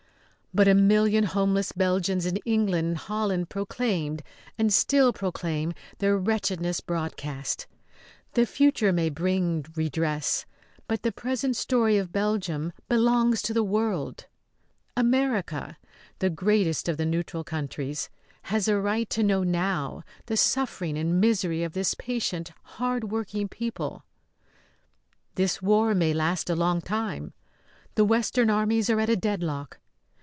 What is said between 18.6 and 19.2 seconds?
a right